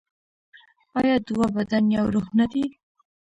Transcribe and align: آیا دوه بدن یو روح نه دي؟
آیا 0.99 1.15
دوه 1.27 1.45
بدن 1.55 1.83
یو 1.97 2.05
روح 2.13 2.27
نه 2.39 2.45
دي؟ 2.51 2.63